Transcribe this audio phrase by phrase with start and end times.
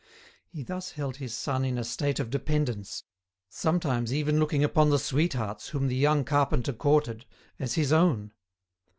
[0.47, 3.03] He thus held his son in a state of dependence,
[3.49, 7.27] sometimes even looking upon the sweethearts whom the young carpenter courted
[7.59, 8.33] as his own.